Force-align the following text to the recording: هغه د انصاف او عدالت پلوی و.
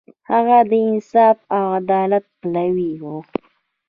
هغه 0.31 0.57
د 0.69 0.71
انصاف 0.89 1.37
او 1.55 1.63
عدالت 1.79 2.25
پلوی 2.39 2.93
و. 3.01 3.05